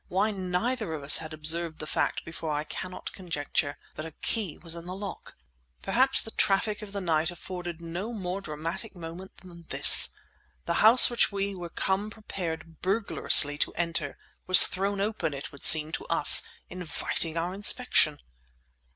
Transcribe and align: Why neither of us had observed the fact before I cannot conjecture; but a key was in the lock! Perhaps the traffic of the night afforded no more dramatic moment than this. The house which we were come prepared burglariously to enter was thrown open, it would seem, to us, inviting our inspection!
Why 0.07 0.31
neither 0.31 0.95
of 0.95 1.03
us 1.03 1.17
had 1.19 1.31
observed 1.31 1.77
the 1.77 1.85
fact 1.85 2.25
before 2.25 2.49
I 2.53 2.63
cannot 2.63 3.11
conjecture; 3.13 3.77
but 3.95 4.03
a 4.03 4.13
key 4.23 4.57
was 4.57 4.75
in 4.75 4.87
the 4.87 4.95
lock! 4.95 5.35
Perhaps 5.83 6.23
the 6.23 6.31
traffic 6.31 6.81
of 6.81 6.91
the 6.91 7.01
night 7.01 7.29
afforded 7.29 7.81
no 7.83 8.11
more 8.11 8.41
dramatic 8.41 8.95
moment 8.95 9.37
than 9.37 9.65
this. 9.69 10.09
The 10.65 10.73
house 10.81 11.11
which 11.11 11.31
we 11.31 11.53
were 11.53 11.69
come 11.69 12.09
prepared 12.09 12.81
burglariously 12.81 13.59
to 13.59 13.73
enter 13.75 14.17
was 14.47 14.65
thrown 14.65 14.99
open, 14.99 15.35
it 15.35 15.51
would 15.51 15.63
seem, 15.63 15.91
to 15.91 16.05
us, 16.07 16.41
inviting 16.67 17.37
our 17.37 17.53
inspection! 17.53 18.17